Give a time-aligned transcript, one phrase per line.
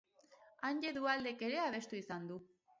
[0.69, 2.43] Anje Duhaldek ere abestu izan du.